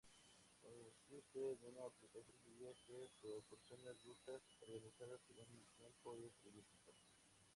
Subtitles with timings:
[0.81, 6.91] Consiste en una aplicación sencilla que proporciona rutas organizadas según tiempo y trayecto.